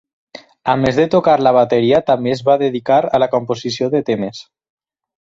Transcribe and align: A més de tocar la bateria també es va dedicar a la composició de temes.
A 0.71 0.73
més 0.83 0.97
de 1.01 1.05
tocar 1.15 1.35
la 1.49 1.53
bateria 1.59 2.01
també 2.09 2.35
es 2.39 2.43
va 2.49 2.57
dedicar 2.65 3.01
a 3.19 3.23
la 3.25 3.31
composició 3.39 3.95
de 3.97 4.07
temes. 4.13 4.45